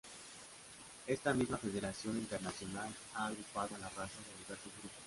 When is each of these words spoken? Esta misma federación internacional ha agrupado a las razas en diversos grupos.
Esta 1.05 1.31
misma 1.31 1.59
federación 1.59 2.17
internacional 2.17 2.91
ha 3.13 3.27
agrupado 3.27 3.75
a 3.75 3.77
las 3.77 3.93
razas 3.93 4.17
en 4.31 4.37
diversos 4.43 4.71
grupos. 4.81 4.91